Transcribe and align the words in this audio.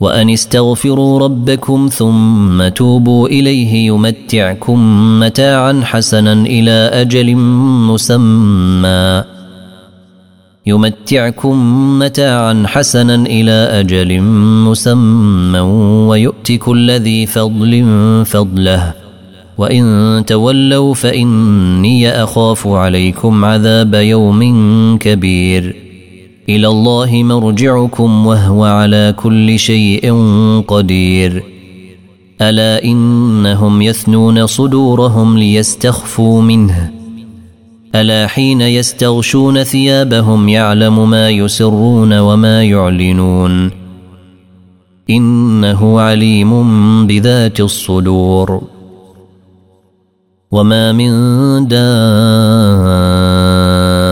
وأن 0.00 0.30
استغفروا 0.30 1.20
ربكم 1.20 1.88
ثم 1.92 2.68
توبوا 2.68 3.28
إليه 3.28 3.86
يمتعكم 3.86 4.78
متاعا 5.20 5.80
حسنا 5.84 6.32
إلى 6.32 6.90
أجل 6.92 7.36
مسمى. 7.86 9.24
يمتعكم 10.66 11.58
متاعا 11.98 12.62
حسنا 12.66 13.14
إلى 13.14 13.80
أجل 13.80 14.20
مسمى. 14.66 15.60
ويؤت 16.08 16.52
كل 16.52 16.90
ذي 16.90 17.26
فضل 17.26 17.84
فضله. 18.26 18.92
وإن 19.58 20.24
تولوا 20.26 20.94
فإني 20.94 22.22
أخاف 22.22 22.66
عليكم 22.66 23.44
عذاب 23.44 23.94
يوم 23.94 24.40
كبير. 24.98 25.76
إلى 26.48 26.68
الله 26.68 27.22
مرجعكم 27.22 28.26
وهو 28.26 28.64
على 28.64 29.14
كل 29.16 29.58
شيء 29.58 30.14
قدير. 30.68 31.44
ألا 32.40 32.84
إنهم 32.84 33.82
يثنون 33.82 34.46
صدورهم 34.46 35.38
ليستخفوا 35.38 36.42
منه. 36.42 36.90
ألا 37.94 38.26
حين 38.26 38.60
يستغشون 38.60 39.62
ثيابهم 39.62 40.48
يعلم 40.48 41.10
ما 41.10 41.30
يسرون 41.30 42.18
وما 42.18 42.64
يعلنون. 42.64 43.70
إنه 45.10 46.00
عليم 46.00 46.52
بذات 47.06 47.60
الصدور. 47.60 48.62
وما 50.50 50.92
من 50.92 51.10
دار 51.68 53.67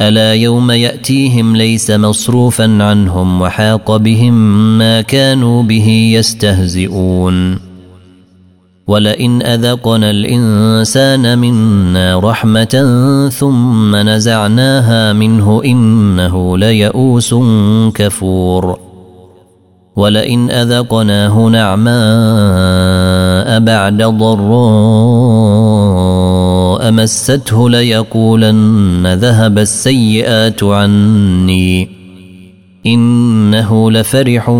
ألا 0.00 0.34
يوم 0.34 0.70
يأتيهم 0.70 1.56
ليس 1.56 1.90
مصروفا 1.90 2.82
عنهم 2.82 3.40
وحاق 3.40 3.96
بهم 3.96 4.34
ما 4.78 5.00
كانوا 5.00 5.62
به 5.62 5.88
يستهزئون. 6.14 7.58
ولئن 8.86 9.42
أذقنا 9.42 10.10
الإنسان 10.10 11.38
منا 11.38 12.18
رحمة 12.18 13.30
ثم 13.32 13.96
نزعناها 13.96 15.12
منه 15.12 15.62
إنه 15.64 16.58
ليئوس 16.58 17.34
كفور. 17.94 18.78
ولئن 19.96 20.50
أذقناه 20.50 21.48
نعماء 21.48 21.86
بعد 23.60 24.02
ضراء 24.02 25.56
مسته 26.90 27.70
ليقولن 27.70 29.06
ذهب 29.14 29.58
السيئات 29.58 30.64
عني. 30.64 31.88
إنه 32.86 33.90
لفرح 33.90 34.50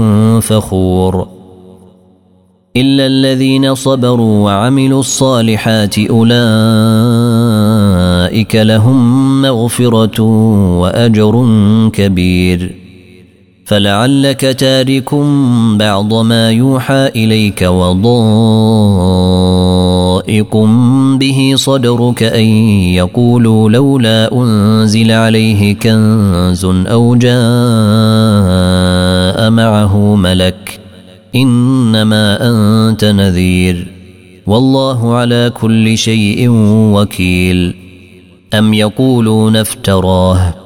فخور. 0.40 1.28
إلا 2.76 3.06
الذين 3.06 3.74
صبروا 3.74 4.44
وعملوا 4.44 5.00
الصالحات 5.00 5.98
أولئك 5.98 6.36
لهم 8.56 9.42
مغفرة 9.42 10.22
وأجر 10.80 11.46
كبير. 11.92 12.85
فلعلك 13.66 14.40
تارك 14.40 15.14
بعض 15.78 16.14
ما 16.14 16.50
يوحى 16.50 17.06
إليك 17.16 17.62
وضائق 17.62 18.06
به 21.20 21.52
صدرك 21.56 22.22
أن 22.22 22.44
يقولوا 22.94 23.70
لولا 23.70 24.32
أنزل 24.32 25.10
عليه 25.10 25.74
كنز 25.74 26.64
أو 26.64 27.14
جاء 27.14 27.30
معه 29.50 30.14
ملك 30.16 30.80
إنما 31.34 32.38
أنت 32.48 33.04
نذير 33.04 33.86
والله 34.46 35.14
على 35.14 35.52
كل 35.60 35.98
شيء 35.98 36.48
وكيل 36.94 37.74
أم 38.54 38.74
يقولون 38.74 39.56
افتراه 39.56 40.65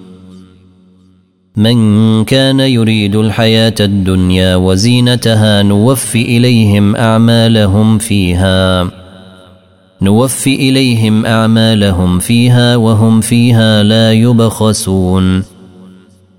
من 1.55 2.23
كان 2.23 2.59
يريد 2.59 3.15
الحياة 3.15 3.73
الدنيا 3.79 4.55
وزينتها 4.55 5.63
نوفي 5.63 6.37
إليهم 6.37 6.95
أعمالهم 6.95 7.97
فيها. 7.97 8.91
نوفي 10.01 10.55
إليهم 10.55 11.25
أعمالهم 11.25 12.19
فيها 12.19 12.75
وهم 12.75 13.21
فيها 13.21 13.83
لا 13.83 14.11
يبخسون. 14.11 15.43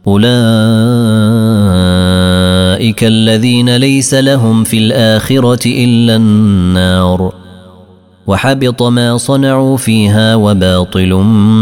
أولئك 0.07 0.25
الذين 3.05 3.77
ليس 3.77 4.15
لهم 4.15 4.65
في 4.65 4.79
الآخرة 4.79 5.67
إلا 5.67 6.17
النار. 6.17 7.33
وحبط 8.27 8.83
ما 8.83 9.17
صنعوا 9.17 9.77
فيها 9.77 10.35
وباطل 10.35 11.15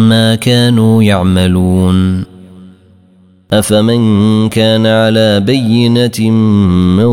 ما 0.08 0.34
كانوا 0.34 1.02
يعملون. 1.02 2.39
أفمن 3.52 4.48
كان 4.48 4.86
على 4.86 5.40
بينة 5.40 6.30
من 6.96 7.04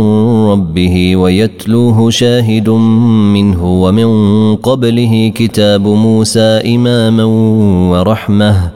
ربه 0.51 1.15
ويتلوه 1.15 2.09
شاهد 2.09 2.69
منه 2.69 3.65
ومن 3.65 4.09
قبله 4.55 5.31
كتاب 5.35 5.87
موسى 5.87 6.61
إماما 6.75 7.23
ورحمة 7.91 8.71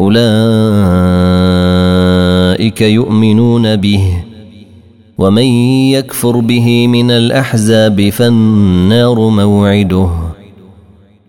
أولئك 0.00 0.30
يؤمنون 2.80 3.76
به 3.76 4.24
ومن 5.18 5.42
يكفر 5.92 6.40
به 6.40 6.86
من 6.86 7.10
الأحزاب 7.10 8.10
فالنار 8.10 9.28
موعده 9.28 10.10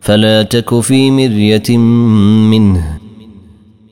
فلا 0.01 0.43
تك 0.43 0.79
في 0.79 1.11
مرية 1.11 1.77
منه 2.47 2.99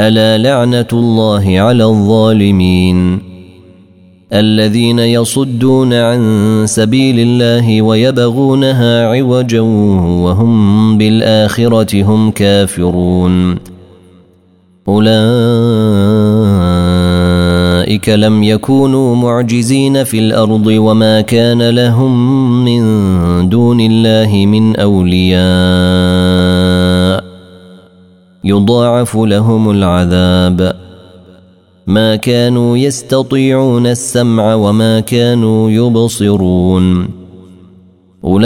ألا 0.00 0.38
لعنة 0.38 0.88
الله 0.92 1.60
على 1.60 1.84
الظالمين 1.84 3.18
الذين 4.32 4.98
يصدون 4.98 5.92
عن 5.94 6.62
سبيل 6.66 7.18
الله 7.18 7.82
ويبغونها 7.82 9.06
عوجا 9.06 9.60
وهم 9.60 10.98
بالآخرة 10.98 12.02
هم 12.02 12.30
كافرون 12.30 13.58
أولئك 14.88 15.14
لم 18.08 18.42
يكونوا 18.42 19.16
معجزين 19.16 20.04
في 20.04 20.18
الأرض 20.18 20.66
وما 20.66 21.20
كان 21.20 21.70
لهم 21.70 22.64
من 22.64 22.82
دون 23.48 23.80
الله 23.80 24.46
من 24.46 24.76
أولياء 24.76 25.44
يضاعف 28.44 29.16
لهم 29.16 29.70
العذاب. 29.70 30.76
ما 31.86 32.16
كانوا 32.16 32.76
يستطيعون 32.76 33.86
السمع 33.86 34.54
وما 34.54 35.00
كانوا 35.00 35.70
يبصرون. 35.70 37.08
أولئك 38.24 38.44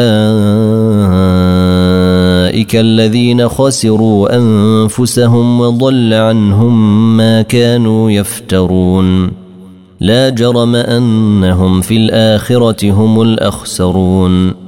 الذين 2.77 3.49
خسروا 3.49 4.37
أنفسهم 4.37 5.61
وضل 5.61 6.15
عنهم 6.15 7.17
ما 7.17 7.43
كانوا 7.43 8.11
يفترون. 8.11 9.31
لا 10.01 10.29
جرم 10.29 10.75
أنهم 10.75 11.81
في 11.81 11.97
الآخرة 11.97 12.91
هم 12.93 13.23
الأخسرون. 13.23 14.68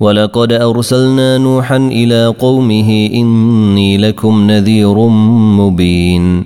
ولقد 0.00 0.52
أرسلنا 0.52 1.38
نوحا 1.38 1.76
إلى 1.76 2.26
قومه 2.26 3.10
إني 3.14 3.96
لكم 3.96 4.50
نذير 4.50 4.98
مبين. 5.58 6.44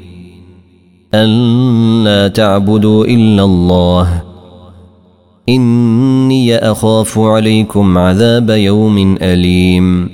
ان 1.14 2.04
لا 2.04 2.28
تعبدوا 2.28 3.04
إلا 3.04 3.44
الله. 3.44 4.22
إني 5.48 6.56
أخاف 6.56 7.18
عليكم 7.18 7.98
عذاب 7.98 8.50
يوم 8.50 9.16
أليم. 9.22 10.13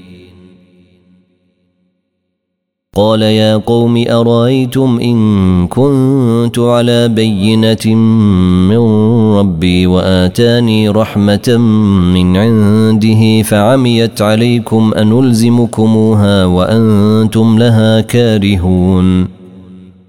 قال 2.95 3.21
يا 3.21 3.57
قوم 3.57 4.03
أرأيتم 4.09 4.99
إن 4.99 5.67
كنت 5.67 6.59
على 6.59 7.07
بينة 7.07 7.95
من 8.67 8.77
ربي 9.39 9.87
وآتاني 9.87 10.89
رحمة 10.89 11.57
من 12.13 12.37
عنده 12.37 13.41
فعميت 13.41 14.21
عليكم 14.21 14.91
أنلزمكموها 14.97 16.45
وأنتم 16.45 17.59
لها 17.59 18.01
كارهون 18.01 19.27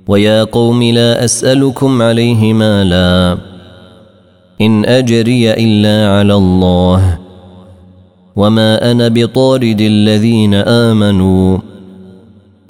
ويا 0.08 0.44
قوم 0.44 0.82
لا 0.82 1.24
أسألكم 1.24 2.02
عليه 2.02 2.52
مالا 2.52 3.38
إن 4.60 4.84
أجري 4.84 5.50
إلا 5.52 6.18
على 6.18 6.34
الله 6.34 7.18
وما 8.36 8.90
أنا 8.90 9.08
بطارد 9.08 9.80
الذين 9.80 10.54
آمنوا 10.54 11.71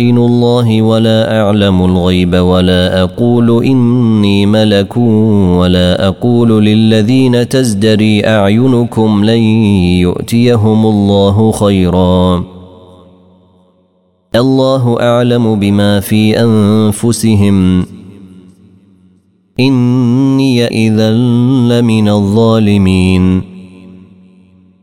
خائن 0.00 0.18
الله 0.18 0.82
ولا 0.82 1.40
أعلم 1.40 1.84
الغيب 1.84 2.34
ولا 2.34 3.02
أقول 3.02 3.64
إني 3.64 4.46
ملك 4.46 4.96
ولا 4.96 6.08
أقول 6.08 6.64
للذين 6.64 7.48
تزدري 7.48 8.26
أعينكم 8.26 9.24
لن 9.24 9.38
يؤتيهم 10.00 10.86
الله 10.86 11.52
خيرا. 11.52 12.44
الله 14.36 15.00
أعلم 15.00 15.60
بما 15.60 16.00
في 16.00 16.40
أنفسهم. 16.40 17.84
إني 19.60 20.66
اذا 20.66 21.10
لمن 21.68 22.08
الظالمين. 22.08 23.49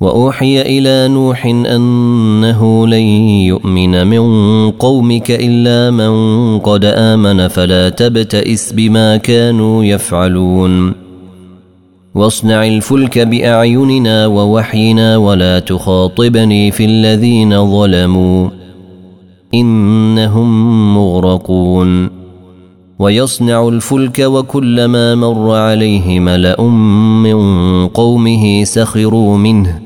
وأوحي 0.00 0.60
إلى 0.60 1.14
نوح 1.14 1.46
أنه 1.46 2.86
لن 2.86 3.06
يؤمن 3.48 4.06
من 4.06 4.20
قومك 4.70 5.30
إلا 5.30 5.90
من 5.90 6.58
قد 6.58 6.84
آمن 6.84 7.48
فلا 7.48 7.88
تبتئس 7.88 8.72
بما 8.72 9.16
كانوا 9.16 9.84
يفعلون. 9.84 10.92
واصنع 12.14 12.66
الفلك 12.66 13.18
بأعيننا 13.18 14.26
ووحينا 14.26 15.16
ولا 15.16 15.58
تخاطبني 15.58 16.70
في 16.70 16.84
الذين 16.84 17.70
ظلموا 17.70 18.48
إنهم 19.54 20.94
مغرقون. 20.96 22.10
ويصنع 22.98 23.68
الفلك 23.68 24.18
وكلما 24.18 25.14
مر 25.14 25.54
عليه 25.54 26.20
ملأ 26.20 26.62
من 27.22 27.38
قومه 27.88 28.64
سخروا 28.64 29.36
منه 29.36 29.85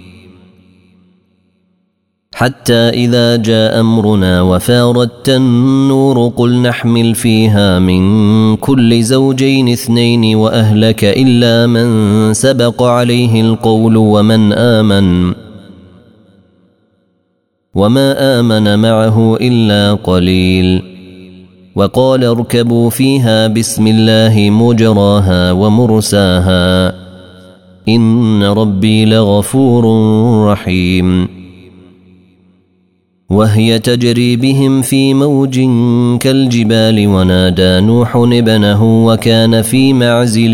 حتى 2.41 2.73
إذا 2.73 3.35
جاء 3.35 3.79
أمرنا 3.79 4.41
وفاردت 4.41 5.29
النور 5.29 6.27
قل 6.27 6.61
نحمل 6.61 7.15
فيها 7.15 7.79
من 7.79 8.01
كل 8.55 9.03
زوجين 9.03 9.69
اثنين 9.69 10.35
وأهلك 10.35 11.03
إلا 11.03 11.67
من 11.67 11.87
سبق 12.33 12.83
عليه 12.83 13.41
القول 13.41 13.97
ومن 13.97 14.53
آمن 14.53 15.33
وما 17.75 18.39
آمن 18.39 18.79
معه 18.79 19.37
إلا 19.41 19.93
قليل 19.93 20.81
وقال 21.75 22.23
اركبوا 22.23 22.89
فيها 22.89 23.47
بسم 23.47 23.87
الله 23.87 24.49
مجراها 24.49 25.51
ومرساها 25.51 26.93
إن 27.89 28.43
ربي 28.43 29.05
لغفور 29.05 29.85
رحيم 30.51 31.41
وهي 33.31 33.79
تجري 33.79 34.35
بهم 34.35 34.81
في 34.81 35.13
موج 35.13 35.59
كالجبال 36.19 37.07
ونادى 37.07 37.79
نوح 37.79 38.15
ابنه 38.15 39.05
وكان 39.05 39.61
في 39.61 39.93
معزل 39.93 40.53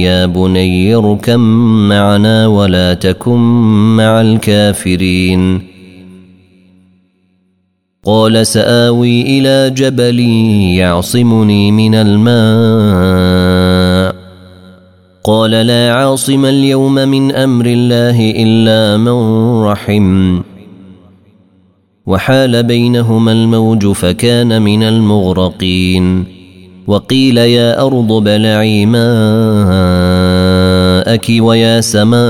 يا 0.00 0.26
بني 0.26 0.94
اركم 0.94 1.40
معنا 1.88 2.46
ولا 2.46 2.94
تكن 2.94 3.38
مع 3.96 4.20
الكافرين. 4.20 5.62
قال 8.04 8.46
سآوي 8.46 9.22
إلى 9.22 9.70
جبل 9.70 10.20
يعصمني 10.78 11.72
من 11.72 11.94
الماء. 11.94 13.36
قال 15.24 15.50
لا 15.50 15.92
عاصم 15.92 16.44
اليوم 16.44 16.94
من 16.94 17.34
أمر 17.34 17.66
الله 17.66 18.30
إلا 18.36 18.96
من 18.96 19.60
رحم. 19.62 20.40
وحال 22.06 22.62
بينهما 22.62 23.32
الموج 23.32 23.86
فكان 23.86 24.62
من 24.62 24.82
المغرقين. 24.82 26.24
وقيل 26.86 27.38
يا 27.38 27.86
أرض 27.86 28.12
بلعي 28.12 28.86
ماءك 28.86 29.06
ويا 31.38 31.80
سماء 31.80 32.20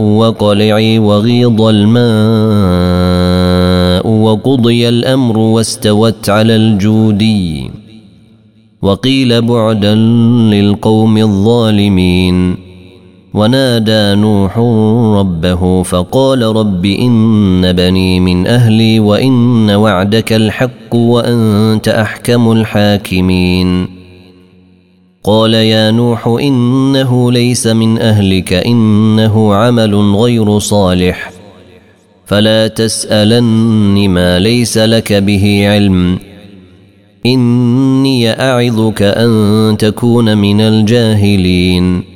وقلعي 0.00 0.98
وغيض 0.98 1.60
الماء 1.62 2.06
وقضي 4.08 4.88
الأمر 4.88 5.38
واستوت 5.38 6.30
على 6.30 6.56
الجودي 6.56 7.70
وقيل 8.82 9.42
بعدا 9.42 9.94
للقوم 9.94 11.18
الظالمين. 11.18 12.65
ونادى 13.36 14.20
نوح 14.20 14.58
ربه 15.18 15.82
فقال 15.82 16.42
رب 16.42 16.86
إن 16.86 17.72
بني 17.72 18.20
من 18.20 18.46
أهلي 18.46 19.00
وإن 19.00 19.70
وعدك 19.70 20.32
الحق 20.32 20.94
وأنت 20.94 21.88
أحكم 21.88 22.52
الحاكمين. 22.52 23.88
قال 25.24 25.54
يا 25.54 25.90
نوح 25.90 26.26
إنه 26.26 27.32
ليس 27.32 27.66
من 27.66 27.98
أهلك 27.98 28.52
إنه 28.52 29.54
عمل 29.54 29.94
غير 29.94 30.58
صالح. 30.58 31.32
فلا 32.26 32.66
تسالن 32.66 34.08
ما 34.08 34.38
ليس 34.38 34.78
لك 34.78 35.12
به 35.12 35.68
علم. 35.68 36.18
إني 37.26 38.30
أعظك 38.30 39.02
أن 39.02 39.76
تكون 39.78 40.38
من 40.38 40.60
الجاهلين. 40.60 42.15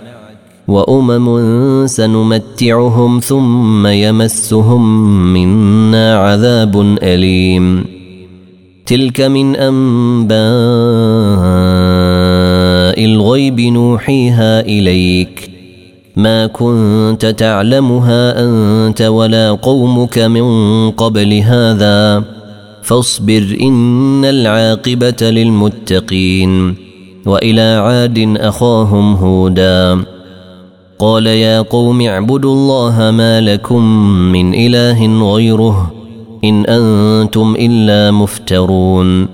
وأمم 0.71 1.87
سنمتعهم 1.87 3.19
ثم 3.19 3.87
يمسهم 3.87 5.13
منا 5.33 6.17
عذاب 6.17 6.97
أليم. 7.03 7.85
تلك 8.85 9.21
من 9.21 9.55
أنباء 9.55 10.41
الغيب 13.05 13.59
نوحيها 13.59 14.61
إليك. 14.61 15.51
ما 16.15 16.47
كنت 16.47 17.25
تعلمها 17.25 18.43
أنت 18.43 19.01
ولا 19.01 19.51
قومك 19.51 20.19
من 20.19 20.89
قبل 20.91 21.33
هذا. 21.33 22.23
فاصبر 22.83 23.57
إن 23.61 24.25
العاقبة 24.25 25.15
للمتقين. 25.21 26.75
وإلى 27.25 27.61
عاد 27.61 28.37
أخاهم 28.37 29.15
هودا. 29.15 30.20
قال 31.01 31.27
يا 31.27 31.61
قوم 31.61 32.01
اعبدوا 32.01 32.53
الله 32.53 33.11
ما 33.11 33.41
لكم 33.41 33.83
من 34.31 34.53
إله 34.53 35.33
غيره 35.33 35.91
إن 36.43 36.65
أنتم 36.65 37.55
إلا 37.59 38.11
مفترون. 38.11 39.27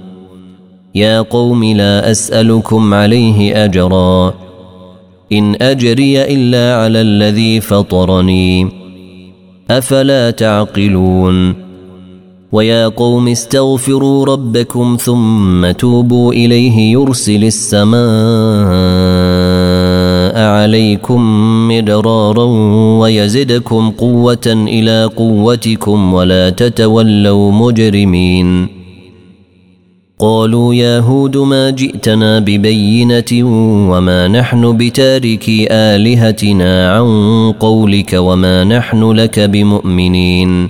يا 0.95 1.21
قوم 1.21 1.63
لا 1.63 2.11
أسألكم 2.11 2.93
عليه 2.93 3.65
أجرا. 3.65 4.33
إن 5.31 5.55
أجري 5.61 6.21
إلا 6.23 6.75
على 6.75 7.01
الذي 7.01 7.61
فطرني. 7.61 8.71
أفلا 9.71 10.31
تعقلون؟ 10.31 11.55
ويا 12.51 12.87
قوم 12.87 13.27
استغفروا 13.27 14.25
ربكم 14.25 14.97
ثم 14.99 15.71
توبوا 15.71 16.33
إليه 16.33 16.91
يرسل 16.91 17.43
السماء 17.43 17.97
عليكم 20.57 21.21
مدرارا 21.67 22.43
ويزدكم 23.01 23.89
قوة 23.89 24.47
إلى 24.47 25.09
قوتكم 25.15 26.13
ولا 26.13 26.49
تتولوا 26.49 27.51
مجرمين. 27.51 28.67
قالوا 30.19 30.73
يا 30.73 30.99
هود 30.99 31.37
ما 31.37 31.69
جئتنا 31.69 32.39
ببينة 32.39 33.31
وما 33.91 34.27
نحن 34.27 34.77
بتاركي 34.77 35.67
آلهتنا 35.71 36.91
عن 36.93 37.07
قولك 37.59 38.13
وما 38.13 38.63
نحن 38.63 39.11
لك 39.11 39.39
بمؤمنين. 39.39 40.69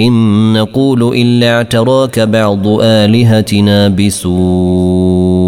إن 0.00 0.52
نقول 0.52 1.16
إلا 1.16 1.56
اعتراك 1.56 2.20
بعض 2.20 2.66
آلهتنا 2.80 3.88
بسوء. 3.88 5.47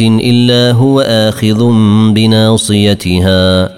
إلا 0.00 0.72
هو 0.72 1.00
آخذ 1.00 1.72
بناصيتها. 2.12 3.70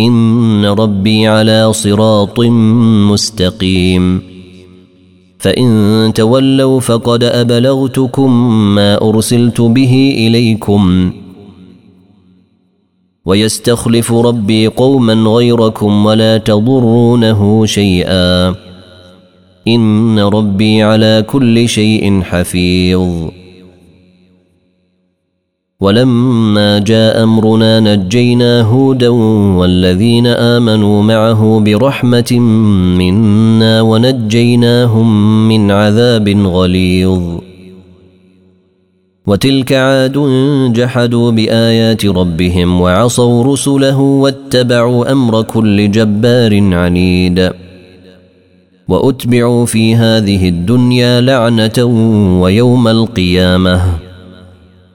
إن 0.00 0.66
ربي 0.66 1.26
على 1.26 1.72
صراط 1.72 2.40
مستقيم. 3.10 4.22
فإن 5.38 6.12
تولوا 6.14 6.80
فقد 6.80 7.24
أبلغتكم 7.24 8.50
ما 8.74 9.02
أرسلت 9.02 9.60
به 9.60 10.14
إليكم. 10.18 11.12
ويستخلف 13.26 14.12
ربي 14.12 14.66
قوما 14.66 15.14
غيركم 15.14 16.06
ولا 16.06 16.38
تضرونه 16.38 17.66
شيئا. 17.66 18.54
إن 19.68 20.18
ربي 20.18 20.82
على 20.82 21.24
كل 21.26 21.68
شيء 21.68 22.20
حفيظ. 22.22 23.45
ولما 25.80 26.78
جاء 26.78 27.22
أمرنا 27.22 27.80
نجينا 27.80 28.60
هودا 28.62 29.08
والذين 29.58 30.26
آمنوا 30.26 31.02
معه 31.02 31.60
برحمة 31.60 32.32
منا 32.98 33.80
ونجيناهم 33.80 35.08
من 35.48 35.70
عذاب 35.70 36.28
غليظ. 36.28 37.22
وتلك 39.26 39.72
عاد 39.72 40.18
جحدوا 40.72 41.30
بآيات 41.30 42.06
ربهم 42.06 42.80
وعصوا 42.80 43.44
رسله 43.52 44.00
واتبعوا 44.00 45.12
أمر 45.12 45.42
كل 45.42 45.90
جبار 45.90 46.74
عنيد. 46.74 47.50
وأتبعوا 48.88 49.66
في 49.66 49.94
هذه 49.96 50.48
الدنيا 50.48 51.20
لعنة 51.20 51.84
ويوم 52.42 52.88
القيامة. 52.88 54.05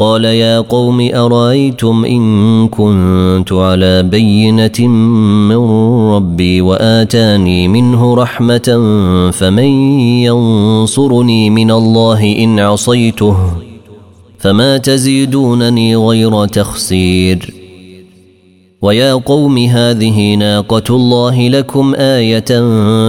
قال 0.00 0.24
يا 0.24 0.60
قوم 0.60 1.10
أرأيتم 1.14 2.04
إن 2.04 2.68
كنت 2.68 3.52
على 3.52 4.02
بينة 4.02 4.88
من 5.48 5.56
ربي 6.10 6.60
وآتاني 6.60 7.68
منه 7.68 8.14
رحمة 8.14 8.68
فمن 9.32 9.90
ينصرني 10.24 11.50
من 11.50 11.70
الله 11.70 12.36
إن 12.38 12.60
عصيته 12.60 13.36
فما 14.38 14.78
تزيدونني 14.78 15.96
غير 15.96 16.46
تخسير. 16.46 17.54
ويا 18.82 19.14
قوم 19.14 19.58
هذه 19.58 20.34
ناقة 20.34 20.96
الله 20.96 21.48
لكم 21.48 21.94
آية 21.94 22.50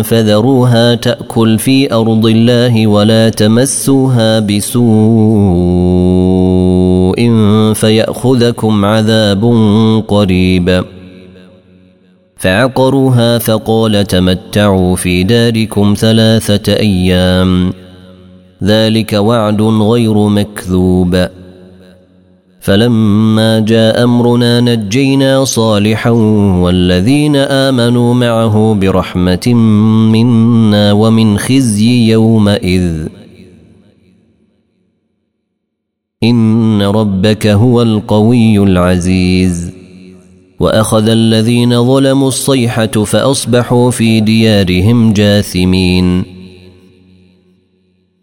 فذروها 0.01 0.95
تأكل 0.95 1.59
في 1.59 1.93
أرض 1.93 2.25
الله 2.25 2.87
ولا 2.87 3.29
تمسوها 3.29 4.39
بسوء. 4.39 6.40
فيأخذكم 7.73 8.85
عذاب 8.85 9.43
قريب. 10.07 10.83
فعقروها 12.37 13.37
فقال 13.37 14.05
تمتعوا 14.05 14.95
في 14.95 15.23
داركم 15.23 15.93
ثلاثة 15.97 16.73
أيام. 16.73 17.73
ذلك 18.63 19.13
وعد 19.13 19.61
غير 19.61 20.27
مكذوب. 20.27 21.27
فلما 22.59 23.59
جاء 23.59 24.03
أمرنا 24.03 24.61
نجينا 24.61 25.43
صالحا 25.43 26.09
والذين 26.61 27.35
آمنوا 27.35 28.13
معه 28.13 28.73
برحمة 28.81 29.53
منا 30.13 30.91
ومن 30.91 31.37
خزي 31.37 32.11
يومئذ. 32.11 33.20
إن 36.23 36.81
ربك 36.81 37.47
هو 37.47 37.81
القوي 37.81 38.57
العزيز. 38.57 39.71
وأخذ 40.59 41.09
الذين 41.09 41.85
ظلموا 41.85 42.27
الصيحة 42.27 42.85
فأصبحوا 42.85 43.91
في 43.91 44.19
ديارهم 44.19 45.13
جاثمين. 45.13 46.23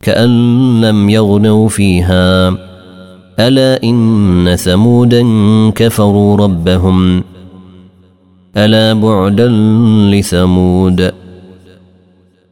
كأن 0.01 0.81
لم 0.81 1.11
يغنوا 1.11 1.69
فيها. 1.69 2.57
ألا 3.39 3.83
إن 3.85 4.57
ثمودا 4.57 5.23
كفروا 5.71 6.37
ربهم. 6.37 7.25
ألا 8.57 8.93
بعدا 8.93 9.49
لثمود. 10.11 11.28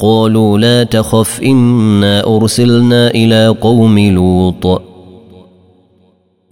قالوا 0.00 0.58
لا 0.58 0.84
تخف 0.84 1.40
إنا 1.42 2.36
أرسلنا 2.36 3.10
إلى 3.10 3.48
قوم 3.60 3.98
لوط. 3.98 4.82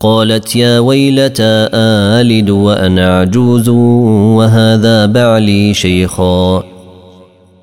قالت 0.00 0.56
يا 0.56 0.78
ويلتى 0.78 1.68
آلد 1.74 2.50
وأنا 2.50 3.18
عجوز 3.18 3.68
وهذا 3.68 5.06
بعلي 5.06 5.74
شيخا. 5.74 6.71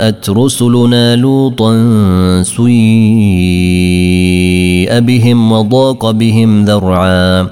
جاءت 0.00 0.30
رسلنا 0.30 1.16
لوطا 1.16 1.72
سيء 2.42 2.70
بهم 5.00 5.52
وضاق 5.52 6.10
بهم 6.10 6.64
ذرعا 6.64 7.46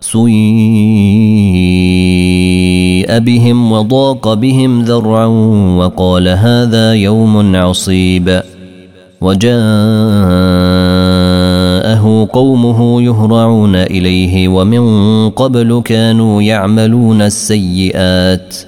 سيء 0.00 0.28
بهم 3.18 3.72
وضاق 3.72 4.34
بهم 4.34 4.82
ذرعا 4.82 5.26
وقال 5.78 6.28
هذا 6.28 6.94
يوم 6.94 7.56
عصيب 7.56 8.42
وجاءه 9.20 9.58
قومه 12.32 13.02
يهرعون 13.02 13.76
إليه 13.76 14.48
ومن 14.48 14.84
قبل 15.30 15.82
كانوا 15.84 16.42
يعملون 16.42 17.22
السيئات 17.22 18.67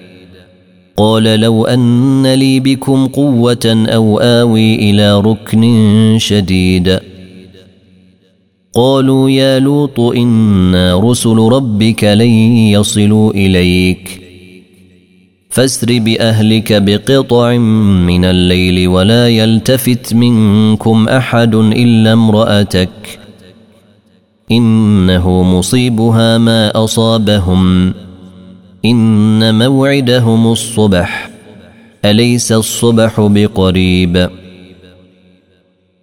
قال 1.01 1.23
لو 1.23 1.65
أن 1.65 2.33
لي 2.33 2.59
بكم 2.59 3.07
قوة 3.07 3.85
أو 3.87 4.19
آوي 4.19 4.75
إلى 4.75 5.21
ركن 5.21 6.15
شديد. 6.19 6.99
قالوا 8.73 9.29
يا 9.29 9.59
لوط 9.59 9.99
إنا 9.99 10.99
رسل 10.99 11.37
ربك 11.37 12.03
لن 12.03 12.31
يصلوا 12.67 13.33
إليك. 13.33 14.21
فاسر 15.49 15.99
بأهلك 15.99 16.73
بقطع 16.73 17.57
من 18.07 18.25
الليل 18.25 18.87
ولا 18.87 19.29
يلتفت 19.29 20.13
منكم 20.13 21.07
أحد 21.07 21.55
إلا 21.55 22.13
امرأتك. 22.13 23.19
إنه 24.51 25.43
مصيبها 25.43 26.37
ما 26.37 26.83
أصابهم. 26.83 27.93
إن 28.85 29.59
موعدهم 29.59 30.51
الصبح 30.51 31.29
أليس 32.05 32.51
الصبح 32.51 33.21
بقريب؟ 33.21 34.29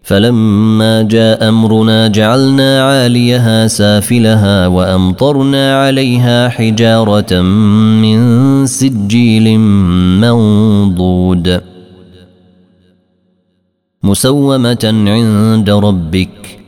فلما 0.02 1.02
جاء 1.02 1.48
أمرنا 1.48 2.08
جعلنا 2.08 2.82
عاليها 2.82 3.66
سافلها 3.66 4.66
وأمطرنا 4.66 5.84
عليها 5.84 6.48
حجارة 6.48 7.40
من 8.02 8.66
سجيل 8.66 9.58
منضود. 10.20 11.60
مسومة 14.02 14.84
عند 14.84 15.70
ربك 15.70 16.58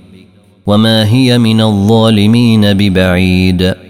وما 0.67 1.09
هي 1.09 1.39
من 1.39 1.61
الظالمين 1.61 2.73
ببعيد. 2.73 3.90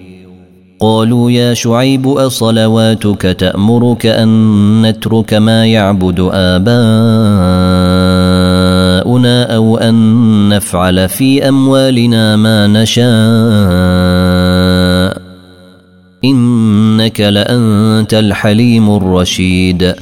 قالوا 0.81 1.31
يا 1.31 1.53
شعيب 1.53 2.07
أصلواتك 2.07 3.21
تأمرك 3.21 4.05
أن 4.05 4.81
نترك 4.81 5.33
ما 5.33 5.65
يعبد 5.65 6.19
آباؤنا 6.19 6.75
أو 9.55 9.77
أن 9.77 10.49
نفعل 10.49 11.09
في 11.09 11.49
أموالنا 11.49 12.35
ما 12.35 12.67
نشاء؟ 12.67 13.11
إنك 16.25 17.21
لأنت 17.21 18.13
الحليم 18.13 18.95
الرشيد. 18.95 19.95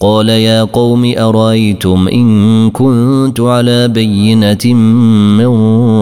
قال 0.00 0.28
يا 0.28 0.62
قوم 0.64 1.14
أرأيتم 1.18 2.08
إن 2.08 2.70
كنت 2.70 3.40
على 3.40 3.88
بينة 3.88 4.74
من 5.38 5.46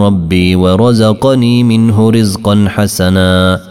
ربي 0.01 0.55
ورزقني 0.55 1.63
منه 1.63 2.09
رزقا 2.09 2.65
حسناً؟ 2.69 3.70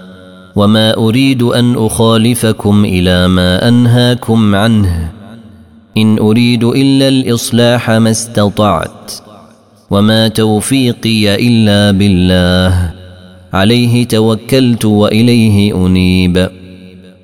وما 0.60 0.96
اريد 0.96 1.42
ان 1.42 1.74
اخالفكم 1.76 2.84
إلى 2.84 3.28
ما 3.28 3.68
انهاكم 3.68 4.54
عنه. 4.54 5.10
ان 5.96 6.18
اريد 6.18 6.64
الا 6.64 7.08
الاصلاح 7.08 7.90
ما 7.90 8.10
استطعت 8.10 9.12
وما 9.90 10.28
توفيقي 10.28 11.48
الا 11.48 11.98
بالله. 11.98 12.92
عليه 13.52 14.04
توكلت 14.04 14.84
واليه 14.84 15.86
انيب. 15.86 16.48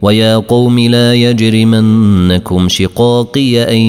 ويا 0.02 0.36
قوم 0.36 0.78
لا 0.78 1.14
يجرمنكم 1.14 2.68
شقاقي 2.68 3.62
ان 3.62 3.82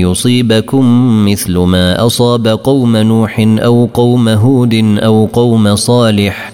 يصيبكم 0.00 0.84
مثل 1.28 1.58
ما 1.58 2.06
اصاب 2.06 2.46
قوم 2.48 2.96
نوح 2.96 3.40
أو 3.40 3.88
قوم 3.94 4.28
هود 4.28 4.98
أو 4.98 5.26
قوم 5.26 5.76
صالح. 5.76 6.53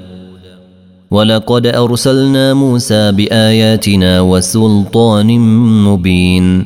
ولقد 1.11 1.67
أرسلنا 1.67 2.53
موسى 2.53 3.11
بآياتنا 3.11 4.21
وسلطان 4.21 5.39
مبين. 5.83 6.65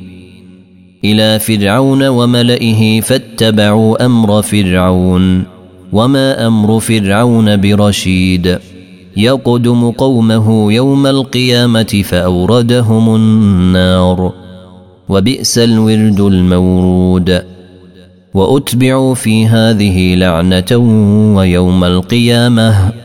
إلى 1.03 1.39
فرعون 1.39 2.07
وملئه 2.07 3.01
فاتبعوا 3.01 4.05
أمر 4.05 4.41
فرعون 4.41 5.43
وما 5.91 6.47
أمر 6.47 6.79
فرعون 6.79 7.61
برشيد. 7.61 8.59
يقدم 9.17 9.91
قومه 9.91 10.73
يوم 10.73 11.07
القيامة 11.07 12.03
فأوردهم 12.05 13.15
النار. 13.15 14.31
وبئس 15.09 15.57
الورد 15.57 16.19
المورود. 16.19 17.43
وأتبعوا 18.33 19.15
في 19.15 19.47
هذه 19.47 20.15
لعنة 20.15 20.77
ويوم 21.35 21.83
القيامة. 21.83 23.04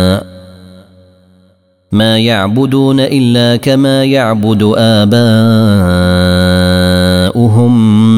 ما 1.91 2.19
يعبدون 2.19 2.99
الا 2.99 3.55
كما 3.55 4.03
يعبد 4.05 4.73
اباؤهم 4.77 5.31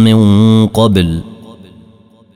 من 0.03 0.67
قبل 0.67 1.21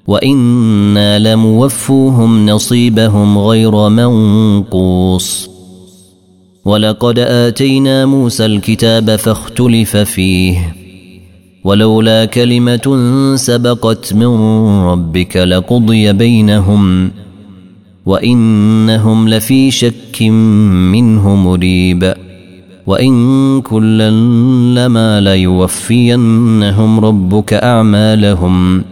وأنا 0.08 1.20
لموفوهم 1.20 2.46
نصيبهم 2.46 3.38
غير 3.38 3.90
منقوص 3.90 5.50
ولقد 6.66 7.20
اتينا 7.20 8.06
موسى 8.06 8.46
الكتاب 8.46 9.16
فاختلف 9.16 9.98
فيه 9.98 10.76
ولولا 11.64 12.26
كلمه 12.26 13.04
سبقت 13.36 14.14
من 14.14 14.28
ربك 14.82 15.38
لقضي 15.38 16.14
بينهم 16.14 17.12
وإنهم 18.08 19.30
لفي 19.30 19.72
شك 19.72 20.22
منه 20.92 21.36
مريب. 21.36 22.14
وإن 22.88 23.62
كلا 23.62 24.10
لما 24.76 25.22
ليوفينهم 25.22 27.00
ربك 27.00 27.54
أعمالهم. 27.54 28.84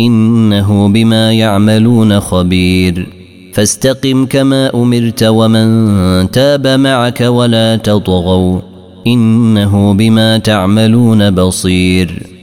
إنه 0.00 0.88
بما 0.88 1.32
يعملون 1.32 2.20
خبير. 2.20 3.08
فاستقم 3.52 4.26
كما 4.26 4.70
أمرت 4.74 5.22
ومن 5.22 6.30
تاب 6.30 6.66
معك 6.66 7.20
ولا 7.20 7.76
تطغوا. 7.76 8.60
إنه 9.06 9.94
بما 9.94 10.38
تعملون 10.38 11.30
بصير. 11.30 12.33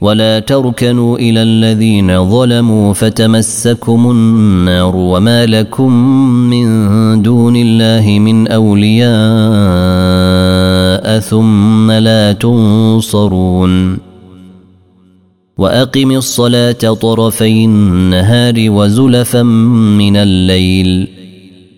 ولا 0.00 0.38
تركنوا 0.38 1.18
إلى 1.18 1.42
الذين 1.42 2.30
ظلموا 2.30 2.92
فتمسكم 2.92 4.10
النار 4.10 4.96
وما 4.96 5.46
لكم 5.46 5.92
من 6.50 7.22
دون 7.22 7.56
الله 7.56 8.18
من 8.18 8.48
أولياء 8.48 9.08
ثم 11.20 11.90
لا 11.90 12.32
تنصرون. 12.32 13.98
وأقم 15.58 16.10
الصلاة 16.10 16.72
طرفي 16.72 17.64
النهار 17.64 18.54
وزلفا 18.58 19.42
من 19.42 20.16
الليل. 20.16 21.08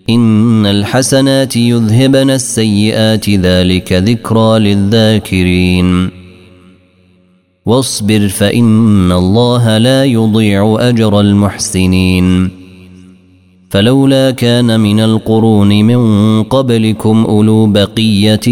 إن 0.09 0.65
الحسنات 0.65 1.55
يذهبن 1.55 2.29
السيئات 2.29 3.29
ذلك 3.29 3.93
ذكرى 3.93 4.59
للذاكرين. 4.59 6.21
واصبر 7.65 8.27
فإن 8.27 9.11
الله 9.11 9.77
لا 9.77 10.05
يضيع 10.05 10.77
أجر 10.79 11.19
المحسنين. 11.19 12.49
فلولا 13.69 14.31
كان 14.31 14.79
من 14.79 14.99
القرون 14.99 15.69
من 15.85 16.43
قبلكم 16.43 17.25
أولو 17.25 17.65
بقية 17.65 18.47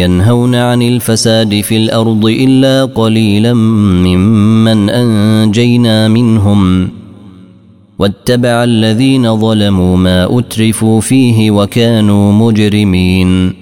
ينهون 0.00 0.54
عن 0.54 0.82
الفساد 0.82 1.60
في 1.60 1.76
الأرض 1.76 2.26
إلا 2.26 2.84
قليلا 2.84 3.54
ممن 3.54 4.90
أنجينا 4.90 6.08
منهم. 6.08 6.88
واتبع 7.98 8.64
الذين 8.64 9.36
ظلموا 9.36 9.96
ما 9.96 10.38
أترفوا 10.38 11.00
فيه 11.00 11.50
وكانوا 11.50 12.32
مجرمين. 12.32 13.61